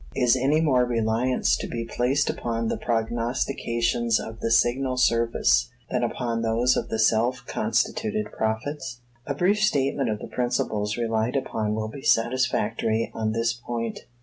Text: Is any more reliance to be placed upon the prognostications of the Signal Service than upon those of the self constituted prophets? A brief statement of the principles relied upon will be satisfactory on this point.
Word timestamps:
Is 0.15 0.35
any 0.35 0.61
more 0.61 0.83
reliance 0.83 1.55
to 1.57 1.67
be 1.67 1.85
placed 1.85 2.27
upon 2.27 2.69
the 2.69 2.77
prognostications 2.77 4.19
of 4.19 4.39
the 4.39 4.49
Signal 4.49 4.97
Service 4.97 5.69
than 5.91 6.01
upon 6.01 6.41
those 6.41 6.75
of 6.75 6.89
the 6.89 6.97
self 6.97 7.45
constituted 7.45 8.31
prophets? 8.31 9.01
A 9.27 9.35
brief 9.35 9.59
statement 9.61 10.09
of 10.09 10.17
the 10.17 10.25
principles 10.27 10.97
relied 10.97 11.35
upon 11.35 11.75
will 11.75 11.87
be 11.87 12.01
satisfactory 12.01 13.11
on 13.13 13.33
this 13.33 13.53
point. 13.53 14.05